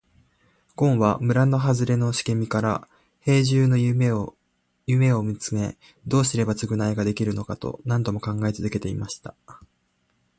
[0.75, 2.87] ごんは村はずれの茂みから
[3.19, 4.33] 兵十の家を
[5.21, 5.77] 見つめ、
[6.07, 9.35] どうすれば償いができるのかと何度も考え続けていました。